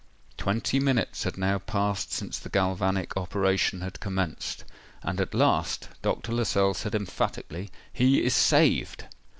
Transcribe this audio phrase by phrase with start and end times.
[0.35, 4.65] Twenty minutes had now passed since the galvanic operation had commenced;
[5.03, 6.31] and at last Dr.
[6.31, 9.05] Lascelles said emphatically, "_He is saved!